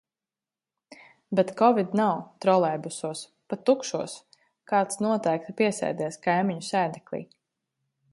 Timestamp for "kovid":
1.59-1.91